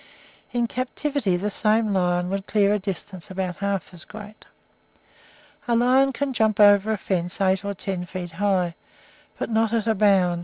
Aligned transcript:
In 0.51 0.65
captivity 0.65 1.37
the 1.37 1.51
same 1.51 1.93
lion 1.93 2.31
would 2.31 2.47
clear 2.47 2.73
a 2.73 2.79
distance 2.79 3.29
about 3.29 3.57
half 3.57 3.93
as 3.93 4.03
great. 4.03 4.45
A 5.67 5.75
lion 5.75 6.11
can 6.11 6.33
jump 6.33 6.59
over 6.59 6.91
a 6.91 6.97
fence 6.97 7.39
eight 7.39 7.63
or 7.63 7.75
ten 7.75 8.05
feet 8.07 8.31
high, 8.31 8.73
but 9.37 9.51
not 9.51 9.73
at 9.73 9.85
a 9.85 9.93
bound. 9.93 10.39